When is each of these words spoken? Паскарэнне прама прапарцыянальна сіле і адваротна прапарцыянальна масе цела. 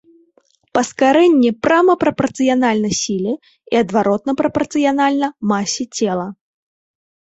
Паскарэнне 0.75 1.51
прама 1.65 1.93
прапарцыянальна 2.03 2.89
сіле 3.01 3.33
і 3.75 3.81
адваротна 3.83 4.31
прапарцыянальна 4.43 5.27
масе 5.53 5.83
цела. 5.99 6.27